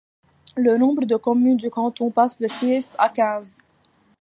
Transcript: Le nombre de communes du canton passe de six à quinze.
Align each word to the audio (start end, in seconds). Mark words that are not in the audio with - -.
Le 0.57 0.77
nombre 0.79 1.05
de 1.05 1.15
communes 1.15 1.57
du 1.57 1.69
canton 1.69 2.09
passe 2.09 2.35
de 2.39 2.47
six 2.47 2.95
à 2.97 3.07
quinze. 3.07 3.59